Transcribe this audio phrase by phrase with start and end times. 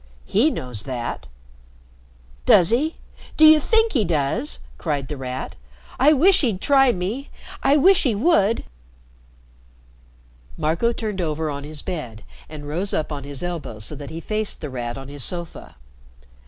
[0.25, 1.27] "He knows that."
[2.45, 2.95] "Does he?
[3.37, 5.55] Do you think he does?" cried The Rat.
[5.99, 7.29] "I wish he'd try me.
[7.61, 8.63] I wish he would."
[10.57, 14.19] Marco turned over on his bed and rose up on his elbow so that he
[14.19, 15.75] faced The Rat on his sofa.